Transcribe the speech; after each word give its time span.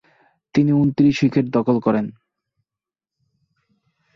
তিনি 0.55 0.71
ঊনত্রিশ 0.73 1.17
উইকেট 1.23 1.45
দখল 1.53 1.77
করেন। 1.79 2.05